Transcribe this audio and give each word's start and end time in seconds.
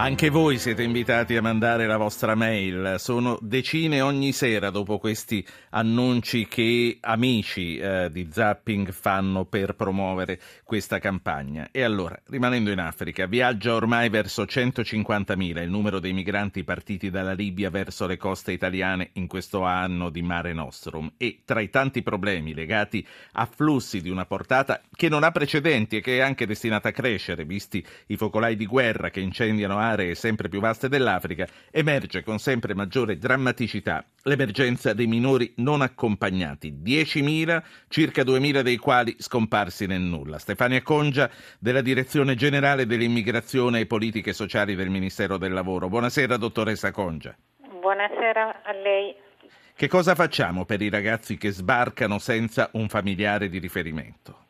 Anche 0.00 0.30
voi 0.30 0.58
siete 0.58 0.84
invitati 0.84 1.34
a 1.34 1.42
mandare 1.42 1.84
la 1.88 1.96
vostra 1.96 2.36
mail. 2.36 2.94
Sono 2.98 3.36
decine 3.42 4.00
ogni 4.00 4.30
sera 4.30 4.70
dopo 4.70 4.98
questi 4.98 5.44
annunci 5.70 6.46
che 6.46 6.98
amici 7.00 7.78
eh, 7.78 8.08
di 8.08 8.28
Zapping 8.30 8.92
fanno 8.92 9.44
per 9.44 9.74
promuovere 9.74 10.40
questa 10.62 11.00
campagna. 11.00 11.70
E 11.72 11.82
allora, 11.82 12.16
rimanendo 12.28 12.70
in 12.70 12.78
Africa, 12.78 13.26
viaggia 13.26 13.74
ormai 13.74 14.08
verso 14.08 14.44
150.000 14.44 15.62
il 15.62 15.68
numero 15.68 15.98
dei 15.98 16.12
migranti 16.12 16.62
partiti 16.62 17.10
dalla 17.10 17.32
Libia 17.32 17.68
verso 17.68 18.06
le 18.06 18.16
coste 18.16 18.52
italiane 18.52 19.10
in 19.14 19.26
questo 19.26 19.64
anno 19.64 20.10
di 20.10 20.22
Mare 20.22 20.52
Nostrum. 20.52 21.14
E 21.16 21.40
tra 21.44 21.58
i 21.58 21.70
tanti 21.70 22.04
problemi 22.04 22.54
legati 22.54 23.04
a 23.32 23.46
flussi 23.46 24.00
di 24.00 24.10
una 24.10 24.26
portata 24.26 24.80
che 24.94 25.08
non 25.08 25.24
ha 25.24 25.32
precedenti 25.32 25.96
e 25.96 26.00
che 26.00 26.18
è 26.18 26.20
anche 26.20 26.46
destinata 26.46 26.90
a 26.90 26.92
crescere, 26.92 27.44
visti 27.44 27.84
i 28.06 28.16
focolai 28.16 28.54
di 28.54 28.64
guerra 28.64 29.10
che 29.10 29.18
incendiano 29.18 29.86
aree 29.90 30.14
sempre 30.14 30.48
più 30.48 30.60
vaste 30.60 30.88
dell'Africa, 30.88 31.46
emerge 31.70 32.22
con 32.22 32.38
sempre 32.38 32.74
maggiore 32.74 33.18
drammaticità 33.18 34.04
l'emergenza 34.22 34.92
dei 34.92 35.06
minori 35.06 35.52
non 35.56 35.80
accompagnati, 35.80 36.72
10.000, 36.82 37.62
circa 37.88 38.22
2.000 38.22 38.60
dei 38.60 38.76
quali 38.76 39.16
scomparsi 39.18 39.86
nel 39.86 40.00
nulla. 40.00 40.38
Stefania 40.38 40.82
Congia 40.82 41.30
della 41.58 41.80
Direzione 41.80 42.34
Generale 42.34 42.86
dell'Immigrazione 42.86 43.80
e 43.80 43.86
Politiche 43.86 44.32
Sociali 44.32 44.74
del 44.74 44.90
Ministero 44.90 45.38
del 45.38 45.52
Lavoro. 45.52 45.88
Buonasera 45.88 46.36
dottoressa 46.36 46.90
Congia. 46.90 47.34
Buonasera 47.80 48.62
a 48.62 48.72
lei. 48.72 49.14
Che 49.74 49.88
cosa 49.88 50.14
facciamo 50.14 50.64
per 50.64 50.82
i 50.82 50.90
ragazzi 50.90 51.36
che 51.36 51.50
sbarcano 51.50 52.18
senza 52.18 52.68
un 52.72 52.88
familiare 52.88 53.48
di 53.48 53.58
riferimento? 53.58 54.47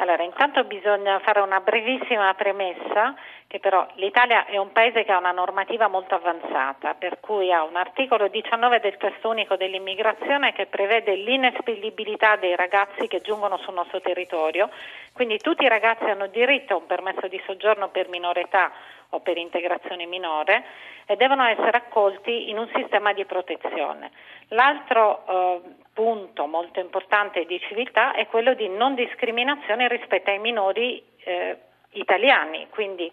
Allora, 0.00 0.22
intanto 0.22 0.64
bisogna 0.64 1.18
fare 1.18 1.40
una 1.40 1.60
brevissima 1.60 2.32
premessa 2.32 3.14
che 3.46 3.58
però 3.58 3.86
l'Italia 3.96 4.46
è 4.46 4.56
un 4.56 4.72
paese 4.72 5.04
che 5.04 5.12
ha 5.12 5.18
una 5.18 5.30
normativa 5.30 5.88
molto 5.88 6.14
avanzata, 6.14 6.94
per 6.94 7.20
cui 7.20 7.52
ha 7.52 7.64
un 7.64 7.76
articolo 7.76 8.28
19 8.28 8.80
del 8.80 8.96
testo 8.96 9.28
unico 9.28 9.56
dell'immigrazione 9.56 10.54
che 10.54 10.64
prevede 10.64 11.16
l'inespellibilità 11.16 12.36
dei 12.36 12.56
ragazzi 12.56 13.08
che 13.08 13.20
giungono 13.20 13.58
sul 13.58 13.74
nostro 13.74 14.00
territorio, 14.00 14.70
quindi 15.12 15.36
tutti 15.36 15.64
i 15.64 15.68
ragazzi 15.68 16.04
hanno 16.04 16.28
diritto 16.28 16.72
a 16.72 16.78
un 16.78 16.86
permesso 16.86 17.28
di 17.28 17.42
soggiorno 17.44 17.88
per 17.90 18.08
minore 18.08 18.42
età 18.42 18.72
o 19.10 19.20
per 19.20 19.36
integrazione 19.36 20.06
minore 20.06 20.64
e 21.04 21.16
devono 21.16 21.44
essere 21.44 21.76
accolti 21.76 22.48
in 22.48 22.56
un 22.56 22.70
sistema 22.74 23.12
di 23.12 23.26
protezione. 23.26 24.12
L'altro 24.48 25.24
eh, 25.28 25.60
punto 26.00 26.46
molto 26.46 26.80
importante 26.80 27.44
di 27.44 27.60
civiltà 27.60 28.14
è 28.14 28.26
quello 28.26 28.54
di 28.54 28.66
non 28.70 28.94
discriminazione 28.94 29.86
rispetto 29.86 30.30
ai 30.30 30.38
minori 30.38 31.04
eh, 31.24 31.58
italiani, 31.90 32.68
quindi 32.70 33.12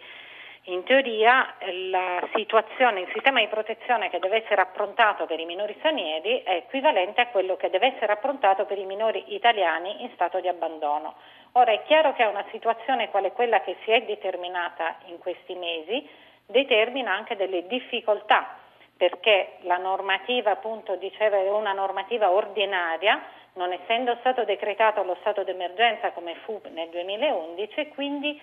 in 0.70 0.84
teoria 0.84 1.54
la 1.90 2.26
situazione, 2.34 3.02
il 3.02 3.10
sistema 3.12 3.42
di 3.42 3.48
protezione 3.48 4.10
che 4.10 4.20
deve 4.20 4.42
essere 4.42 4.62
approntato 4.62 5.26
per 5.26 5.38
i 5.38 5.46
minori 5.46 5.76
stranieri 5.80 6.44
è 6.44 6.64
equivalente 6.64 7.20
a 7.20 7.28
quello 7.28 7.58
che 7.58 7.70
deve 7.70 7.94
essere 7.94 8.14
approntato 8.14 8.64
per 8.64 8.78
i 8.78 8.86
minori 8.86 9.36
italiani 9.36 10.04
in 10.04 10.10
stato 10.14 10.40
di 10.40 10.48
abbandono. 10.48 11.16
Ora 11.54 11.74
è 11.74 11.84
chiaro 11.84 12.14
che 12.14 12.24
una 12.24 12.46
situazione 12.52 13.10
quale 13.10 13.34
quella 13.34 13.60
che 13.60 13.76
si 13.84 13.92
è 13.92 14.02
determinata 14.04 14.96
in 15.08 15.18
questi 15.18 15.56
mesi 15.56 16.08
determina 16.46 17.12
anche 17.12 17.36
delle 17.36 17.68
difficoltà 17.68 18.60
perché 18.98 19.58
la 19.62 19.78
normativa 19.78 20.52
appunto 20.52 20.96
diceva 20.96 21.38
è 21.38 21.50
una 21.50 21.74
normativa 21.74 22.32
ordinaria 22.32 23.22
non 23.54 23.72
essendo 23.72 24.16
stato 24.20 24.44
decretato 24.44 25.04
lo 25.04 25.16
stato 25.22 25.44
d'emergenza 25.44 26.12
come 26.12 26.36
fu 26.44 26.60
nel 26.72 26.90
2011 26.90 27.88
quindi 27.90 28.40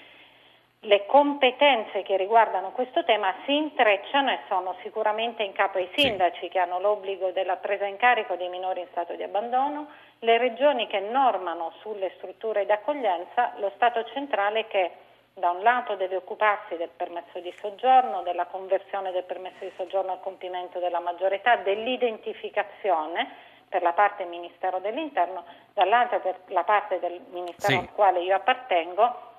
le 0.85 1.07
competenze 1.07 2.03
che 2.03 2.17
riguardano 2.17 2.71
questo 2.73 3.05
tema 3.05 3.35
si 3.45 3.57
intrecciano 3.57 4.31
e 4.31 4.39
sono 4.49 4.77
sicuramente 4.83 5.43
in 5.43 5.53
capo 5.53 5.79
ai 5.79 5.89
sindaci 5.95 6.41
sì. 6.41 6.49
che 6.49 6.59
hanno 6.59 6.79
l'obbligo 6.79 7.31
della 7.31 7.57
presa 7.57 7.87
in 7.87 7.97
carico 7.97 8.37
dei 8.37 8.49
minori 8.49 8.81
in 8.81 8.87
stato 8.91 9.15
di 9.15 9.23
abbandono, 9.23 9.89
le 10.21 10.39
regioni 10.39 10.87
che 10.87 11.01
normano 11.01 11.73
sulle 11.81 12.13
strutture 12.17 12.67
d'accoglienza, 12.67 13.55
lo 13.57 13.73
Stato 13.75 14.05
centrale 14.13 14.67
che 14.67 14.91
da 15.35 15.51
un 15.51 15.63
lato 15.63 15.97
deve 15.97 16.17
occuparsi 16.17 16.77
del 16.77 16.91
permesso 16.97 17.41
di 17.41 17.53
soggiorno, 17.61 18.23
della 18.23 18.47
conversione 18.47 19.13
del 19.13 19.25
permesso 19.25 19.59
di 19.61 19.73
soggiorno 19.77 20.13
al 20.13 20.21
compimento 20.21 20.79
della 20.79 21.01
maggiore 21.01 21.37
età, 21.37 21.57
dell'identificazione 21.57 23.29
per 23.69 23.83
la 23.83 23.93
parte 23.93 24.25
Ministero 24.25 24.79
dell'Interno, 24.79 25.45
dall'altra 25.73 26.21
per 26.21 26.39
la 26.49 26.63
parte 26.63 27.01
del 27.01 27.21
Ministero 27.31 27.73
sì. 27.73 27.79
al 27.79 27.93
quale 27.93 28.23
io 28.23 28.35
appartengo 28.37 29.33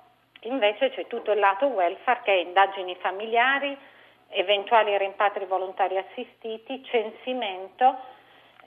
Invece 0.46 0.90
c'è 0.90 1.06
tutto 1.06 1.32
il 1.32 1.38
lato 1.38 1.66
welfare 1.66 2.20
che 2.22 2.32
è 2.32 2.44
indagini 2.46 2.96
familiari, 3.00 3.76
eventuali 4.28 4.96
rimpatri 4.96 5.44
volontari 5.46 5.96
assistiti, 5.96 6.84
censimento 6.84 7.96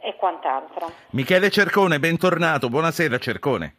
e 0.01 0.15
quant'altro. 0.15 0.91
Michele 1.11 1.49
Cercone, 1.49 1.99
bentornato. 1.99 2.69
Buonasera 2.69 3.17
Cercone. 3.17 3.75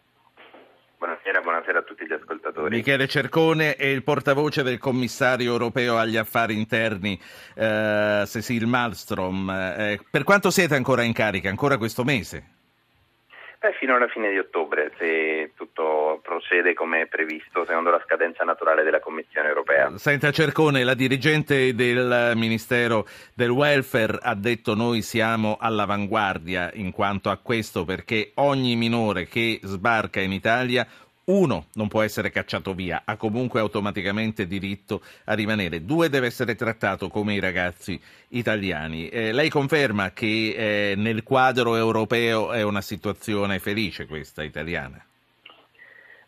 Buonasera, 1.22 1.40
buonasera 1.42 1.78
a 1.80 1.82
tutti 1.82 2.06
gli 2.06 2.12
ascoltatori. 2.14 2.76
Michele 2.76 3.06
Cercone 3.06 3.76
è 3.76 3.84
il 3.84 4.02
portavoce 4.02 4.62
del 4.62 4.78
commissario 4.78 5.52
europeo 5.52 5.98
agli 5.98 6.16
affari 6.16 6.56
interni 6.56 7.20
eh, 7.54 8.22
Cecil 8.24 8.66
Malmström. 8.66 9.50
Eh, 9.50 10.00
per 10.10 10.24
quanto 10.24 10.50
siete 10.50 10.76
ancora 10.76 11.02
in 11.02 11.12
carica? 11.12 11.50
Ancora 11.50 11.76
questo 11.76 12.04
mese? 12.04 12.58
Beh, 13.60 13.74
fino 13.78 13.94
alla 13.94 14.08
fine 14.08 14.30
di 14.30 14.38
ottobre, 14.38 14.92
se 14.96 15.52
tutto 15.54 16.20
procede 16.22 16.72
come 16.72 17.06
previsto, 17.06 17.66
secondo 17.66 17.90
la 17.90 18.00
scadenza 18.06 18.42
naturale 18.42 18.82
della 18.82 19.00
Commissione 19.00 19.48
europea. 19.48 19.92
Senta 19.98 20.30
Cercone, 20.30 20.82
la 20.82 20.94
dirigente 20.94 21.74
del 21.74 22.32
Ministero 22.36 23.06
del 23.34 23.50
Welfare 23.50 24.18
ha 24.22 24.34
detto 24.34 24.74
noi 24.74 25.02
siamo 25.02 25.58
all'avanguardia 25.60 26.70
in 26.72 26.90
quanto 26.90 27.28
a 27.28 27.36
questo 27.36 27.84
perché 27.84 28.30
ogni 28.36 28.76
minore 28.76 29.26
che 29.26 29.60
sbarca 29.62 30.20
in 30.20 30.32
Italia 30.32 30.86
uno, 31.30 31.66
non 31.74 31.88
può 31.88 32.02
essere 32.02 32.30
cacciato 32.30 32.74
via, 32.74 33.02
ha 33.04 33.16
comunque 33.16 33.60
automaticamente 33.60 34.46
diritto 34.46 35.02
a 35.24 35.34
rimanere. 35.34 35.84
Due, 35.84 36.08
deve 36.08 36.26
essere 36.26 36.54
trattato 36.54 37.08
come 37.08 37.34
i 37.34 37.40
ragazzi 37.40 38.00
italiani. 38.28 39.08
Eh, 39.08 39.32
lei 39.32 39.48
conferma 39.48 40.10
che 40.12 40.54
eh, 40.56 40.94
nel 40.96 41.22
quadro 41.22 41.76
europeo 41.76 42.52
è 42.52 42.62
una 42.62 42.80
situazione 42.80 43.58
felice 43.58 44.06
questa 44.06 44.42
italiana? 44.42 45.02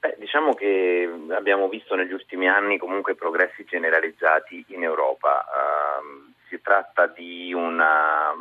Beh, 0.01 0.17
diciamo 0.19 0.55
che 0.55 1.09
abbiamo 1.31 1.69
visto 1.69 1.95
negli 1.95 2.13
ultimi 2.13 2.49
anni 2.49 2.77
comunque 2.77 3.15
progressi 3.15 3.65
generalizzati 3.65 4.65
in 4.69 4.83
Europa. 4.83 5.45
Uh, 5.47 6.33
si 6.49 6.61
tratta 6.61 7.07
di 7.07 7.53
un 7.55 7.81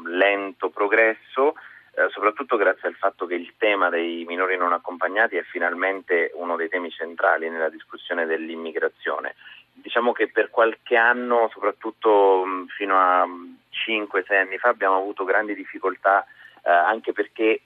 lento 0.05 0.69
progresso 0.69 1.53
eh, 1.93 2.07
soprattutto 2.09 2.55
grazie 2.55 2.87
al 2.87 2.95
fatto 2.95 3.25
che 3.25 3.35
il 3.35 3.53
tema 3.57 3.89
dei 3.89 4.23
minori 4.25 4.55
non 4.55 4.71
accompagnati 4.71 5.35
è 5.35 5.43
finalmente 5.43 6.31
uno 6.35 6.55
dei 6.55 6.69
temi 6.69 6.89
centrali 6.89 7.49
nella 7.49 7.69
discussione 7.69 8.25
dell'immigrazione. 8.25 9.35
Diciamo 9.73 10.11
che 10.11 10.29
per 10.29 10.49
qualche 10.49 10.95
anno, 10.95 11.49
soprattutto 11.51 12.45
mh, 12.45 12.67
fino 12.67 12.97
a 12.97 13.25
5-6 13.25 14.35
anni 14.35 14.57
fa, 14.57 14.69
abbiamo 14.69 14.97
avuto 14.97 15.23
grandi 15.23 15.53
difficoltà 15.53 16.25
eh, 16.63 16.69
anche 16.69 17.11
perché 17.11 17.61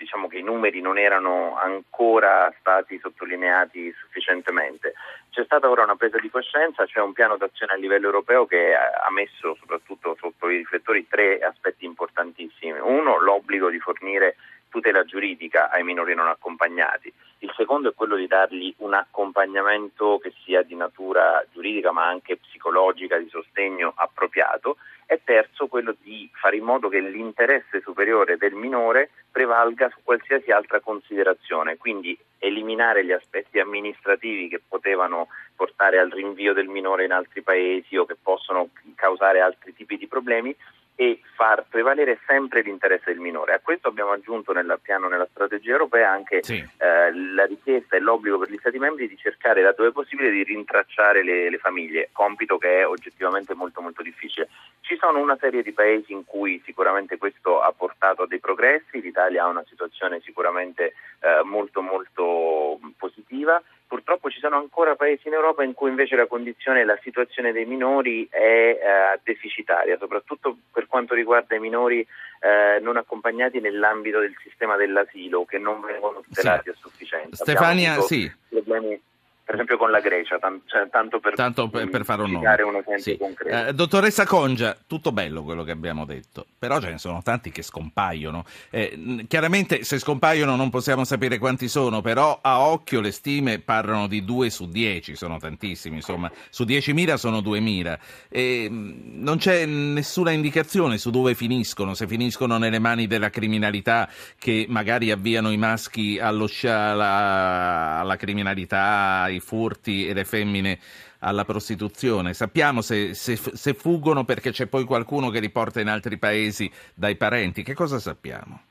diciamo 0.00 0.28
che 0.28 0.38
i 0.38 0.42
numeri 0.42 0.80
non 0.80 0.96
erano 0.96 1.58
ancora 1.58 2.50
stati 2.58 2.98
sottolineati 2.98 3.92
sufficientemente. 4.00 4.94
C'è 5.28 5.44
stata 5.44 5.68
ora 5.68 5.82
una 5.82 5.96
presa 5.96 6.18
di 6.18 6.30
coscienza, 6.30 6.86
c'è 6.86 7.00
un 7.00 7.12
piano 7.12 7.36
d'azione 7.36 7.74
a 7.74 7.76
livello 7.76 8.06
europeo 8.06 8.46
che 8.46 8.74
ha 8.74 9.10
messo 9.10 9.54
soprattutto 9.60 10.16
sotto 10.18 10.48
i 10.48 10.56
riflettori 10.56 11.06
tre 11.06 11.38
aspetti 11.40 11.84
importantissimi. 11.84 12.78
Uno, 12.80 13.20
l'obbligo 13.20 13.68
di 13.68 13.78
fornire 13.78 14.36
tutela 14.70 15.04
giuridica 15.04 15.68
ai 15.70 15.82
minori 15.82 16.14
non 16.14 16.28
accompagnati. 16.28 17.12
Il 17.42 17.52
secondo 17.56 17.88
è 17.88 17.94
quello 17.94 18.16
di 18.16 18.26
dargli 18.26 18.72
un 18.78 18.92
accompagnamento 18.92 20.18
che 20.18 20.34
sia 20.44 20.62
di 20.62 20.74
natura 20.74 21.42
giuridica 21.50 21.90
ma 21.90 22.06
anche 22.06 22.36
psicologica, 22.36 23.16
di 23.16 23.30
sostegno 23.30 23.94
appropriato. 23.96 24.76
E 25.06 25.22
terzo 25.24 25.66
quello 25.66 25.96
di 26.02 26.30
fare 26.34 26.56
in 26.56 26.64
modo 26.64 26.88
che 26.88 27.00
l'interesse 27.00 27.80
superiore 27.80 28.36
del 28.36 28.52
minore 28.52 29.10
prevalga 29.30 29.88
su 29.88 29.98
qualsiasi 30.04 30.52
altra 30.52 30.80
considerazione, 30.80 31.78
quindi 31.78 32.16
eliminare 32.38 33.04
gli 33.04 33.10
aspetti 33.10 33.58
amministrativi 33.58 34.48
che 34.48 34.60
potevano 34.60 35.28
portare 35.56 35.98
al 35.98 36.10
rinvio 36.10 36.52
del 36.52 36.68
minore 36.68 37.06
in 37.06 37.12
altri 37.12 37.42
paesi 37.42 37.96
o 37.96 38.04
che 38.04 38.16
possono 38.22 38.68
causare 38.94 39.40
altri 39.40 39.74
tipi 39.74 39.96
di 39.96 40.06
problemi 40.06 40.54
e 41.00 41.18
far 41.34 41.64
prevalere 41.66 42.18
sempre 42.26 42.60
l'interesse 42.60 43.10
del 43.10 43.20
minore. 43.20 43.54
A 43.54 43.60
questo 43.60 43.88
abbiamo 43.88 44.10
aggiunto 44.10 44.52
nel 44.52 44.78
piano, 44.82 45.08
nella 45.08 45.26
strategia 45.30 45.70
europea 45.70 46.10
anche 46.10 46.42
sì. 46.42 46.56
eh, 46.56 47.14
la 47.32 47.46
richiesta 47.46 47.96
e 47.96 48.00
l'obbligo 48.00 48.36
per 48.36 48.50
gli 48.50 48.58
Stati 48.58 48.78
membri 48.78 49.08
di 49.08 49.16
cercare 49.16 49.62
laddove 49.62 49.92
possibile 49.92 50.30
di 50.30 50.42
rintracciare 50.42 51.24
le, 51.24 51.48
le, 51.48 51.56
famiglie, 51.56 52.10
compito 52.12 52.58
che 52.58 52.80
è 52.80 52.86
oggettivamente 52.86 53.54
molto 53.54 53.80
molto 53.80 54.02
difficile. 54.02 54.50
Ci 54.82 54.98
sono 55.00 55.20
una 55.20 55.38
serie 55.40 55.62
di 55.62 55.72
paesi 55.72 56.12
in 56.12 56.26
cui 56.26 56.60
sicuramente 56.66 57.16
questo 57.16 57.62
ha 57.62 57.72
portato 57.72 58.24
a 58.24 58.26
dei 58.26 58.38
progressi, 58.38 59.00
l'Italia 59.00 59.44
ha 59.44 59.48
una 59.48 59.64
situazione 59.66 60.20
sicuramente 60.20 60.92
eh, 61.20 61.42
molto 61.44 61.80
molto 61.80 62.78
positiva 62.98 63.62
purtroppo 64.10 64.30
ci 64.30 64.40
sono 64.40 64.56
ancora 64.56 64.96
paesi 64.96 65.28
in 65.28 65.34
Europa 65.34 65.62
in 65.62 65.72
cui 65.72 65.90
invece 65.90 66.16
la 66.16 66.26
condizione 66.26 66.80
e 66.80 66.84
la 66.84 66.98
situazione 67.00 67.52
dei 67.52 67.64
minori 67.64 68.26
è 68.28 68.38
eh, 68.38 69.20
deficitaria, 69.22 69.96
soprattutto 69.98 70.56
per 70.72 70.88
quanto 70.88 71.14
riguarda 71.14 71.54
i 71.54 71.60
minori 71.60 72.00
eh, 72.00 72.80
non 72.80 72.96
accompagnati 72.96 73.60
nell'ambito 73.60 74.18
del 74.18 74.34
sistema 74.42 74.76
dell'asilo 74.76 75.44
che 75.44 75.58
non 75.58 75.80
vengono 75.80 76.22
tutelati 76.22 76.64
sì. 76.64 76.70
a 76.70 76.74
sufficienza. 76.80 77.44
Stefania, 77.44 78.00
sì. 78.00 78.30
Problemi 78.48 79.00
per 79.50 79.58
esempio 79.58 79.78
con 79.78 79.90
la 79.90 79.98
Grecia, 79.98 80.38
tam- 80.38 80.60
cioè, 80.66 80.88
tanto 80.88 81.18
per, 81.18 81.34
tanto 81.34 81.68
per, 81.68 81.88
per 81.88 82.04
fare 82.04 82.22
un 82.22 82.30
nome. 82.30 82.62
un 82.62 82.76
esempio 82.76 82.98
sì. 82.98 83.16
concreto. 83.16 83.68
Eh, 83.68 83.72
dottoressa 83.72 84.24
Congia, 84.24 84.76
tutto 84.86 85.10
bello 85.10 85.42
quello 85.42 85.64
che 85.64 85.72
abbiamo 85.72 86.04
detto, 86.04 86.46
però 86.56 86.80
ce 86.80 86.90
ne 86.90 86.98
sono 86.98 87.20
tanti 87.20 87.50
che 87.50 87.62
scompaiono. 87.62 88.44
Eh, 88.70 89.24
chiaramente 89.26 89.82
se 89.82 89.98
scompaiono 89.98 90.54
non 90.54 90.70
possiamo 90.70 91.02
sapere 91.02 91.38
quanti 91.38 91.66
sono, 91.66 92.00
però 92.00 92.38
a 92.40 92.60
occhio 92.60 93.00
le 93.00 93.10
stime 93.10 93.58
parlano 93.58 94.06
di 94.06 94.24
2 94.24 94.50
su 94.50 94.68
10, 94.68 95.16
sono 95.16 95.38
tantissimi, 95.38 95.96
insomma, 95.96 96.30
su 96.48 96.62
10.000 96.62 97.14
sono 97.14 97.38
2.000. 97.38 97.98
E 98.28 98.68
non 98.70 99.38
c'è 99.38 99.66
nessuna 99.66 100.30
indicazione 100.30 100.96
su 100.96 101.10
dove 101.10 101.34
finiscono, 101.34 101.94
se 101.94 102.06
finiscono 102.06 102.56
nelle 102.56 102.78
mani 102.78 103.08
della 103.08 103.30
criminalità 103.30 104.08
che 104.38 104.66
magari 104.68 105.10
avviano 105.10 105.50
i 105.50 105.56
maschi 105.56 106.20
allo, 106.20 106.48
alla, 106.62 107.98
alla 107.98 108.16
criminalità, 108.16 109.22
ai 109.22 109.39
furti 109.40 110.06
e 110.06 110.14
le 110.14 110.24
femmine 110.24 110.78
alla 111.20 111.44
prostituzione. 111.44 112.34
Sappiamo 112.34 112.80
se, 112.80 113.14
se, 113.14 113.36
se 113.36 113.74
fuggono 113.74 114.24
perché 114.24 114.50
c'è 114.50 114.66
poi 114.66 114.84
qualcuno 114.84 115.30
che 115.30 115.40
li 115.40 115.50
porta 115.50 115.80
in 115.80 115.88
altri 115.88 116.16
paesi 116.18 116.70
dai 116.94 117.16
parenti. 117.16 117.62
Che 117.62 117.74
cosa 117.74 117.98
sappiamo? 117.98 118.68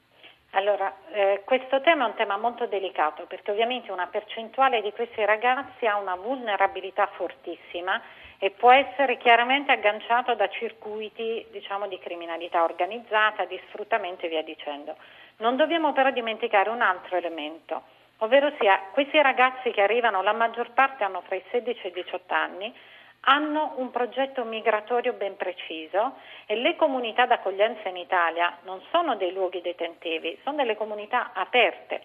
Allora, 0.51 0.95
eh, 1.11 1.43
questo 1.45 1.79
tema 1.81 2.05
è 2.05 2.09
un 2.09 2.15
tema 2.15 2.37
molto 2.37 2.65
delicato 2.65 3.25
perché 3.25 3.51
ovviamente 3.51 3.91
una 3.91 4.07
percentuale 4.07 4.81
di 4.81 4.91
questi 4.91 5.23
ragazzi 5.23 5.85
ha 5.85 5.97
una 5.97 6.15
vulnerabilità 6.15 7.07
fortissima 7.13 8.01
e 8.39 8.49
può 8.51 8.71
essere 8.71 9.17
chiaramente 9.17 9.71
agganciato 9.71 10.33
da 10.33 10.47
circuiti 10.49 11.45
diciamo, 11.51 11.87
di 11.87 11.99
criminalità 11.99 12.63
organizzata, 12.63 13.45
di 13.45 13.59
sfruttamento 13.67 14.25
e 14.25 14.29
via 14.29 14.41
dicendo. 14.41 14.95
Non 15.37 15.55
dobbiamo 15.55 15.93
però 15.93 16.09
dimenticare 16.09 16.69
un 16.69 16.81
altro 16.81 17.17
elemento 17.17 17.83
ovvero 18.19 18.51
sia 18.59 18.79
questi 18.91 19.21
ragazzi 19.21 19.71
che 19.71 19.81
arrivano, 19.81 20.21
la 20.21 20.33
maggior 20.33 20.71
parte 20.71 21.03
hanno 21.03 21.21
fra 21.21 21.35
i 21.35 21.43
16 21.51 21.85
e 21.85 21.87
i 21.89 21.91
18 21.91 22.33
anni, 22.33 22.73
hanno 23.21 23.73
un 23.77 23.91
progetto 23.91 24.43
migratorio 24.45 25.13
ben 25.13 25.35
preciso 25.35 26.15
e 26.45 26.55
le 26.55 26.75
comunità 26.75 27.25
d'accoglienza 27.25 27.89
in 27.89 27.97
Italia 27.97 28.57
non 28.63 28.81
sono 28.91 29.15
dei 29.15 29.33
luoghi 29.33 29.61
detentivi, 29.61 30.39
sono 30.43 30.55
delle 30.55 30.75
comunità 30.75 31.31
aperte. 31.33 32.03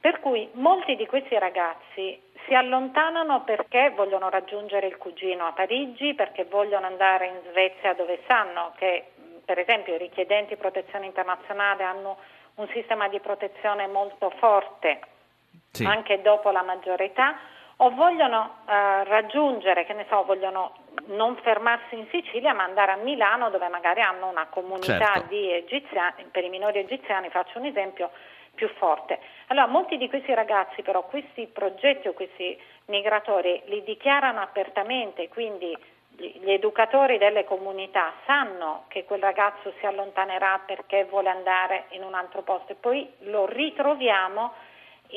Per 0.00 0.20
cui 0.20 0.50
molti 0.52 0.96
di 0.96 1.06
questi 1.06 1.38
ragazzi 1.38 2.20
si 2.46 2.54
allontanano 2.54 3.42
perché 3.44 3.90
vogliono 3.96 4.28
raggiungere 4.28 4.86
il 4.86 4.98
cugino 4.98 5.46
a 5.46 5.52
Parigi, 5.52 6.12
perché 6.12 6.44
vogliono 6.44 6.84
andare 6.84 7.26
in 7.26 7.40
Svezia 7.48 7.94
dove 7.94 8.20
sanno 8.26 8.74
che 8.76 9.12
per 9.42 9.58
esempio 9.58 9.94
i 9.94 9.98
richiedenti 9.98 10.56
protezione 10.56 11.06
internazionale 11.06 11.84
hanno 11.84 12.18
un 12.56 12.68
sistema 12.68 13.08
di 13.08 13.18
protezione 13.20 13.86
molto 13.86 14.28
forte 14.38 15.00
sì. 15.74 15.84
anche 15.84 16.22
dopo 16.22 16.50
la 16.50 16.62
maggiore 16.62 17.06
età, 17.06 17.36
o 17.76 17.90
vogliono 17.90 18.58
eh, 18.66 19.04
raggiungere, 19.04 19.84
che 19.84 19.92
ne 19.94 20.06
so, 20.08 20.22
vogliono 20.24 20.74
non 21.06 21.36
fermarsi 21.42 21.96
in 21.96 22.06
Sicilia 22.10 22.54
ma 22.54 22.62
andare 22.62 22.92
a 22.92 22.96
Milano 22.96 23.50
dove 23.50 23.68
magari 23.68 24.00
hanno 24.00 24.28
una 24.28 24.46
comunità 24.46 25.12
certo. 25.14 25.26
di 25.28 25.52
egiziani, 25.52 26.24
per 26.30 26.44
i 26.44 26.48
minori 26.48 26.78
egiziani 26.78 27.28
faccio 27.30 27.58
un 27.58 27.66
esempio, 27.66 28.10
più 28.54 28.68
forte. 28.78 29.18
Allora 29.48 29.66
molti 29.66 29.96
di 29.96 30.08
questi 30.08 30.32
ragazzi 30.32 30.82
però 30.82 31.02
questi 31.02 31.46
progetti 31.46 32.06
o 32.06 32.12
questi 32.12 32.56
migratori 32.86 33.62
li 33.66 33.82
dichiarano 33.82 34.40
apertamente, 34.40 35.28
quindi 35.28 35.76
gli 36.16 36.50
educatori 36.50 37.18
delle 37.18 37.44
comunità 37.44 38.12
sanno 38.24 38.84
che 38.86 39.04
quel 39.04 39.20
ragazzo 39.20 39.72
si 39.80 39.86
allontanerà 39.86 40.60
perché 40.64 41.04
vuole 41.06 41.28
andare 41.28 41.86
in 41.90 42.04
un 42.04 42.14
altro 42.14 42.42
posto 42.42 42.72
e 42.72 42.76
poi 42.76 43.10
lo 43.22 43.46
ritroviamo 43.46 44.52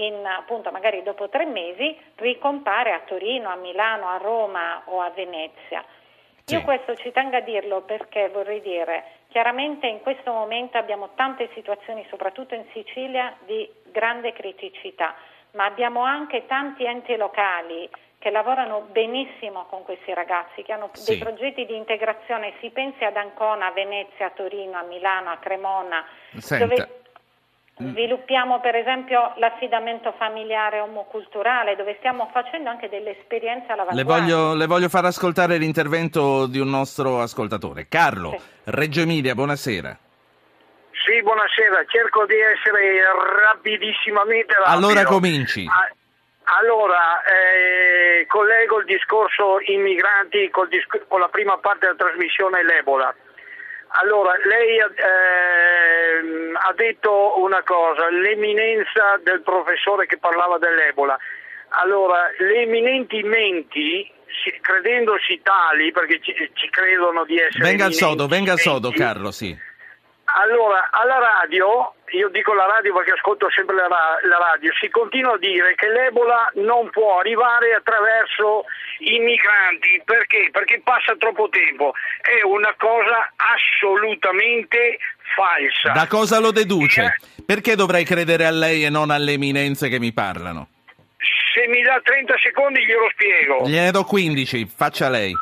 in, 0.05 0.25
appunto 0.25 0.71
magari 0.71 1.03
dopo 1.03 1.29
tre 1.29 1.45
mesi 1.45 1.97
ricompare 2.15 2.91
a 2.91 3.01
Torino, 3.05 3.49
a 3.49 3.55
Milano, 3.55 4.07
a 4.07 4.17
Roma 4.17 4.83
o 4.85 5.01
a 5.01 5.09
Venezia. 5.09 5.83
Sì. 6.43 6.55
Io 6.55 6.61
questo 6.61 6.95
ci 6.95 7.11
tengo 7.11 7.35
a 7.35 7.41
dirlo 7.41 7.81
perché 7.81 8.29
vorrei 8.29 8.61
dire, 8.61 9.03
chiaramente 9.27 9.87
in 9.87 10.01
questo 10.01 10.31
momento 10.31 10.77
abbiamo 10.77 11.09
tante 11.15 11.49
situazioni, 11.53 12.05
soprattutto 12.09 12.55
in 12.55 12.63
Sicilia, 12.71 13.35
di 13.45 13.69
grande 13.91 14.31
criticità, 14.31 15.13
ma 15.51 15.65
abbiamo 15.65 16.03
anche 16.03 16.45
tanti 16.45 16.85
enti 16.85 17.15
locali 17.17 17.89
che 18.19 18.29
lavorano 18.31 18.87
benissimo 18.91 19.65
con 19.65 19.83
questi 19.83 20.13
ragazzi, 20.13 20.63
che 20.63 20.73
hanno 20.73 20.89
sì. 20.93 21.11
dei 21.11 21.19
progetti 21.19 21.65
di 21.65 21.75
integrazione, 21.75 22.53
si 22.59 22.69
pensi 22.69 23.03
ad 23.03 23.15
Ancona, 23.15 23.67
a 23.67 23.71
Venezia, 23.71 24.27
a 24.27 24.31
Torino, 24.31 24.77
a 24.77 24.83
Milano, 24.83 25.29
a 25.29 25.37
Cremona, 25.37 26.05
Senta. 26.37 26.65
dove. 26.65 26.96
Sviluppiamo 27.79 28.59
per 28.59 28.75
esempio 28.75 29.33
l'affidamento 29.37 30.11
familiare 30.17 30.79
omoculturale 30.79 31.75
dove 31.75 31.95
stiamo 31.99 32.27
facendo 32.33 32.69
anche 32.69 32.89
delle 32.89 33.19
esperienze 33.19 33.71
all'avanguardia. 33.71 34.03
Le 34.03 34.03
voglio, 34.03 34.55
le 34.55 34.65
voglio 34.65 34.89
far 34.89 35.05
ascoltare 35.05 35.57
l'intervento 35.57 36.47
di 36.47 36.57
un 36.59 36.69
nostro 36.69 37.21
ascoltatore. 37.21 37.87
Carlo, 37.87 38.31
sì. 38.31 38.71
Reggio 38.71 39.01
Emilia, 39.01 39.35
buonasera. 39.35 39.95
Sì, 41.05 41.21
buonasera, 41.21 41.85
cerco 41.87 42.25
di 42.25 42.35
essere 42.35 43.03
rapidissimamente 43.45 44.55
rapido. 44.55 44.75
Allora 44.75 45.03
cominci. 45.03 45.65
Allora, 46.59 47.21
eh, 47.23 48.25
collego 48.25 48.79
il 48.79 48.85
discorso 48.85 49.59
immigranti 49.67 50.49
con, 50.49 50.67
disc- 50.69 51.05
con 51.07 51.19
la 51.19 51.27
prima 51.27 51.57
parte 51.59 51.85
della 51.85 51.97
trasmissione 51.97 52.63
l'Ebola. 52.63 53.13
Allora, 53.89 54.33
lei 54.45 54.77
eh, 54.77 54.83
ha 56.53 56.73
detto 56.73 57.39
una 57.41 57.63
cosa, 57.63 58.09
l'eminenza 58.09 59.19
del 59.23 59.41
professore 59.41 60.05
che 60.05 60.17
parlava 60.17 60.57
dell'Ebola. 60.57 61.17
Allora, 61.69 62.29
le 62.37 62.61
eminenti 62.61 63.21
menti, 63.23 64.09
credendosi 64.61 65.39
tali, 65.41 65.91
perché 65.91 66.19
ci, 66.21 66.33
ci 66.53 66.69
credono 66.69 67.25
di 67.25 67.39
essere... 67.39 67.63
Venga 67.63 67.85
al 67.85 67.93
sodo, 67.93 68.27
venga 68.27 68.53
al 68.53 68.59
sodo, 68.59 68.91
Carlo, 68.91 69.31
sì. 69.31 69.57
Allora, 70.35 70.89
alla 70.91 71.19
radio, 71.19 71.93
io 72.11 72.27
dico 72.29 72.53
la 72.53 72.65
radio 72.65 72.93
perché 72.93 73.11
ascolto 73.11 73.49
sempre 73.49 73.75
la, 73.75 73.87
la, 73.87 74.37
radio, 74.37 74.73
si 74.73 74.89
continua 74.89 75.35
a 75.35 75.37
dire 75.37 75.73
che 75.75 75.87
l'Ebola 75.87 76.51
non 76.55 76.89
può 76.89 77.19
arrivare 77.19 77.73
attraverso 77.73 78.65
i 78.99 79.19
migranti, 79.19 80.01
perché? 80.03 80.49
Perché 80.51 80.81
passa 80.83 81.15
troppo 81.17 81.47
tempo, 81.47 81.93
è 82.21 82.43
una 82.43 82.75
cosa 82.77 83.31
assolutamente 83.37 84.99
falsa. 85.33 85.93
Da 85.93 86.07
cosa 86.07 86.39
lo 86.39 86.51
deduce? 86.51 87.03
Eh, 87.03 87.43
perché 87.45 87.75
dovrei 87.75 88.03
credere 88.03 88.45
a 88.45 88.51
lei 88.51 88.83
e 88.83 88.89
non 88.89 89.11
alle 89.11 89.31
eminenze 89.31 89.87
che 89.87 89.97
mi 89.97 90.11
parlano? 90.11 90.67
Se 91.53 91.67
mi 91.67 91.81
dà 91.83 92.01
30 92.03 92.35
secondi 92.43 92.85
glielo 92.85 93.09
spiego. 93.13 93.65
Gliene 93.65 93.91
do 93.91 94.03
15, 94.03 94.65
faccia 94.75 95.07
lei. 95.07 95.33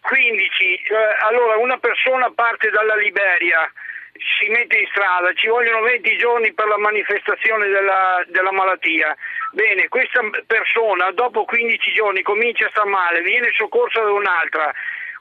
15, 0.00 0.64
eh, 0.74 1.26
allora 1.28 1.58
una 1.58 1.76
persona 1.76 2.32
parte 2.34 2.70
dalla 2.70 2.96
Liberia 2.96 3.70
si 4.12 4.48
mette 4.48 4.78
in 4.78 4.86
strada, 4.90 5.32
ci 5.34 5.48
vogliono 5.48 5.80
20 5.82 6.16
giorni 6.16 6.52
per 6.52 6.66
la 6.66 6.78
manifestazione 6.78 7.68
della, 7.68 8.22
della, 8.26 8.52
malattia. 8.52 9.16
Bene, 9.52 9.88
questa 9.88 10.20
persona 10.46 11.10
dopo 11.12 11.44
15 11.44 11.92
giorni 11.92 12.22
comincia 12.22 12.66
a 12.66 12.70
star 12.70 12.86
male, 12.86 13.22
viene 13.22 13.50
soccorsa 13.52 14.00
da 14.00 14.12
un'altra, 14.12 14.72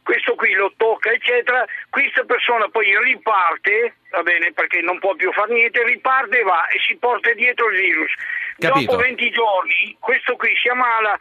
questo 0.04 0.36
qui 0.36 0.54
lo 0.54 0.74
tocca, 0.78 1.12
eccetera, 1.12 1.66
questa 1.90 2.24
persona 2.24 2.68
poi 2.70 2.98
riparte, 3.04 3.96
va 4.10 4.24
bene, 4.24 4.52
perché 4.52 4.82
non 4.82 5.00
può 5.00 5.14
più 5.16 5.32
fare 5.32 5.54
niente, 5.54 5.84
riparte 5.84 6.40
e 6.40 6.44
va 6.44 6.68
e 6.68 6.80
si 6.86 6.98
porta 6.98 7.32
dietro 7.34 7.70
il 7.70 7.80
virus. 7.80 8.14
Capito. 8.58 8.92
Dopo 8.92 9.04
20 9.04 9.30
giorni 9.30 9.96
questo 10.00 10.36
qui 10.36 10.56
si 10.58 10.68
ammala, 10.70 11.18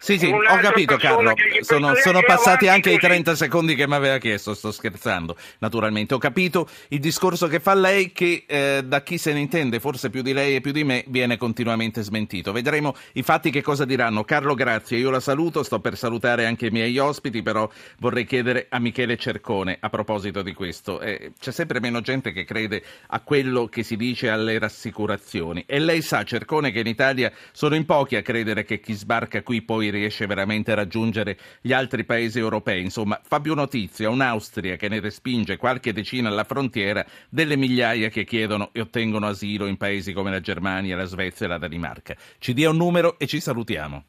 sì, 0.00 0.16
sì, 0.16 0.26
ho 0.26 0.58
capito 0.60 0.96
Carlo, 0.96 1.34
sono, 1.60 1.94
sono 1.96 2.22
passati 2.24 2.68
anche 2.68 2.92
i 2.92 2.98
30 2.98 3.34
secondi 3.34 3.74
che 3.74 3.88
mi 3.88 3.94
aveva 3.94 4.18
chiesto, 4.18 4.54
sto 4.54 4.70
scherzando 4.70 5.36
naturalmente. 5.58 6.14
Ho 6.14 6.18
capito 6.18 6.68
il 6.90 7.00
discorso 7.00 7.48
che 7.48 7.58
fa 7.58 7.74
lei 7.74 8.12
che 8.12 8.44
eh, 8.46 8.82
da 8.84 9.02
chi 9.02 9.18
se 9.18 9.32
ne 9.32 9.40
intende, 9.40 9.80
forse 9.80 10.08
più 10.08 10.22
di 10.22 10.32
lei 10.32 10.54
e 10.54 10.60
più 10.60 10.70
di 10.70 10.84
me, 10.84 11.04
viene 11.08 11.36
continuamente 11.36 12.02
smentito. 12.02 12.52
Vedremo 12.52 12.94
i 13.14 13.22
fatti 13.22 13.50
che 13.50 13.60
cosa 13.60 13.84
diranno. 13.84 14.22
Carlo, 14.22 14.54
grazie, 14.54 14.98
io 14.98 15.10
la 15.10 15.18
saluto, 15.18 15.64
sto 15.64 15.80
per 15.80 15.96
salutare 15.96 16.46
anche 16.46 16.66
i 16.66 16.70
miei 16.70 16.96
ospiti, 16.96 17.42
però 17.42 17.68
vorrei 17.98 18.24
chiedere 18.24 18.66
a 18.70 18.78
Michele 18.78 19.16
Cercone 19.16 19.78
a 19.80 19.90
proposito 19.90 20.42
di 20.42 20.54
questo. 20.54 21.00
Eh, 21.00 21.32
c'è 21.38 21.50
sempre 21.50 21.80
meno 21.80 22.00
gente 22.02 22.30
che 22.30 22.44
crede 22.44 22.84
a 23.08 23.20
quello 23.20 23.66
che 23.66 23.82
si 23.82 23.96
dice 23.96 24.30
alle 24.30 24.60
rassicurazioni 24.60 25.64
e 25.66 25.80
lei 25.80 26.02
sa, 26.02 26.22
Cercone, 26.22 26.70
che 26.70 26.80
in 26.80 26.86
Italia 26.86 27.32
sono 27.50 27.74
in 27.74 27.84
pochi 27.84 28.14
a 28.14 28.22
credere 28.22 28.64
che 28.64 28.78
chi 28.78 28.92
sbarca 28.92 29.42
qui 29.42 29.60
poi 29.62 29.87
riesce 29.90 30.26
veramente 30.26 30.72
a 30.72 30.74
raggiungere 30.74 31.36
gli 31.60 31.72
altri 31.72 32.04
paesi 32.04 32.38
europei. 32.38 32.82
Insomma, 32.82 33.20
fa 33.22 33.40
più 33.40 33.54
notizia 33.54 34.10
un'Austria 34.10 34.76
che 34.76 34.88
ne 34.88 35.00
respinge 35.00 35.56
qualche 35.56 35.92
decina 35.92 36.28
alla 36.28 36.44
frontiera 36.44 37.04
delle 37.28 37.56
migliaia 37.56 38.08
che 38.08 38.24
chiedono 38.24 38.70
e 38.72 38.80
ottengono 38.80 39.26
asilo 39.26 39.66
in 39.66 39.76
paesi 39.76 40.12
come 40.12 40.30
la 40.30 40.40
Germania, 40.40 40.96
la 40.96 41.04
Svezia 41.04 41.46
e 41.46 41.48
la 41.48 41.58
Danimarca. 41.58 42.14
Ci 42.38 42.52
dia 42.52 42.70
un 42.70 42.76
numero 42.76 43.18
e 43.18 43.26
ci 43.26 43.40
salutiamo. 43.40 44.04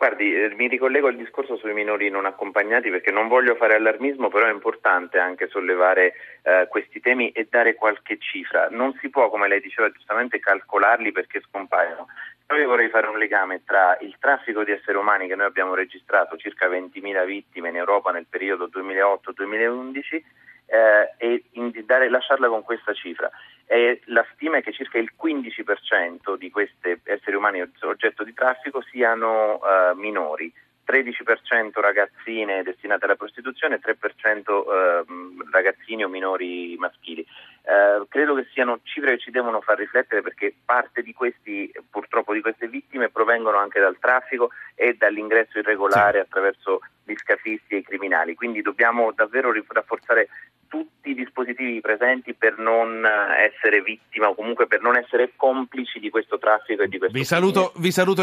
Guardi, 0.00 0.34
eh, 0.34 0.54
mi 0.56 0.66
ricollego 0.66 1.08
al 1.08 1.16
discorso 1.16 1.58
sui 1.58 1.74
minori 1.74 2.08
non 2.08 2.24
accompagnati 2.24 2.88
perché 2.88 3.10
non 3.10 3.28
voglio 3.28 3.54
fare 3.54 3.74
allarmismo, 3.74 4.30
però 4.30 4.46
è 4.46 4.50
importante 4.50 5.18
anche 5.18 5.46
sollevare 5.48 6.14
eh, 6.40 6.68
questi 6.70 7.00
temi 7.00 7.32
e 7.32 7.48
dare 7.50 7.74
qualche 7.74 8.16
cifra. 8.18 8.68
Non 8.70 8.96
si 8.98 9.10
può, 9.10 9.28
come 9.28 9.46
lei 9.46 9.60
diceva 9.60 9.90
giustamente, 9.90 10.40
calcolarli 10.40 11.12
perché 11.12 11.42
scompaiono. 11.46 12.06
Io 12.56 12.66
vorrei 12.66 12.88
fare 12.88 13.06
un 13.06 13.16
legame 13.16 13.62
tra 13.64 13.96
il 14.00 14.16
traffico 14.18 14.64
di 14.64 14.72
esseri 14.72 14.96
umani 14.96 15.28
che 15.28 15.36
noi 15.36 15.46
abbiamo 15.46 15.74
registrato, 15.74 16.36
circa 16.36 16.68
20.000 16.68 17.24
vittime 17.24 17.68
in 17.68 17.76
Europa 17.76 18.10
nel 18.10 18.26
periodo 18.28 18.68
2008-2011, 18.68 20.22
eh, 20.66 21.14
e 21.16 21.44
dare, 21.84 22.08
lasciarla 22.08 22.48
con 22.48 22.62
questa 22.62 22.92
cifra. 22.92 23.30
E 23.66 24.00
la 24.06 24.26
stima 24.34 24.56
è 24.56 24.62
che 24.62 24.72
circa 24.72 24.98
il 24.98 25.12
15% 25.20 26.36
di 26.36 26.50
questi 26.50 27.00
esseri 27.04 27.36
umani 27.36 27.60
oggetto 27.82 28.24
di 28.24 28.34
traffico 28.34 28.82
siano 28.82 29.54
uh, 29.54 29.96
minori, 29.96 30.52
13% 30.90 31.80
ragazzine 31.80 32.62
destinate 32.62 33.04
alla 33.04 33.14
prostituzione 33.14 33.76
e 33.76 33.80
3% 33.80 34.40
eh, 34.40 35.04
ragazzini 35.50 36.04
o 36.04 36.08
minori 36.08 36.76
maschili. 36.78 37.20
Eh, 37.20 38.06
credo 38.08 38.34
che 38.34 38.48
siano 38.52 38.80
cifre 38.82 39.12
che 39.12 39.18
ci 39.18 39.30
devono 39.30 39.60
far 39.60 39.78
riflettere 39.78 40.22
perché 40.22 40.52
parte 40.64 41.02
di 41.02 41.12
questi, 41.12 41.70
purtroppo 41.88 42.32
di 42.32 42.40
queste 42.40 42.68
vittime 42.68 43.10
provengono 43.10 43.58
anche 43.58 43.80
dal 43.80 43.98
traffico 43.98 44.50
e 44.74 44.94
dall'ingresso 44.98 45.58
irregolare 45.58 46.18
sì. 46.18 46.26
attraverso 46.26 46.80
gli 47.04 47.14
scafisti 47.16 47.74
e 47.74 47.78
i 47.78 47.82
criminali. 47.82 48.34
Quindi 48.34 48.60
dobbiamo 48.62 49.12
davvero 49.12 49.52
rafforzare 49.68 50.28
tutti 50.70 51.10
i 51.10 51.14
dispositivi 51.14 51.80
presenti 51.80 52.32
per 52.32 52.56
non 52.58 53.04
essere 53.04 53.82
vittima 53.82 54.28
o 54.28 54.34
comunque 54.36 54.68
per 54.68 54.80
non 54.80 54.96
essere 54.96 55.32
complici 55.34 55.98
di 55.98 56.10
questo 56.10 56.38
traffico 56.38 56.82
e 56.82 56.88
di 56.88 56.96
questo 56.98 57.18
vi 57.18 57.24
saluto, 57.24 57.72
vi 57.76 57.90
saluto 57.90 58.22